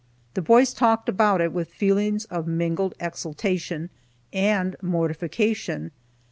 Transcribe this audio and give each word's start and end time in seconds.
The 0.33 0.41
boys 0.41 0.73
talked 0.73 1.07
about 1.07 1.41
it 1.41 1.53
with 1.53 1.71
feelings 1.71 2.25
of 2.25 2.47
mingled 2.47 2.95
exultation, 2.99 3.91
and 4.33 4.75
mortification. 4.81 5.91